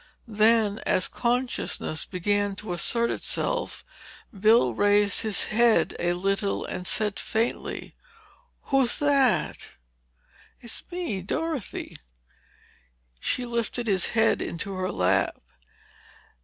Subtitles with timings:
[0.27, 3.85] Then, as consciousness began to assert itself,
[4.33, 7.95] Bill raised his head a little and said faintly:
[8.71, 9.69] "Who's that?"
[10.59, 11.97] "It's me—Dorothy."
[13.19, 15.39] She lifted his head into her lap.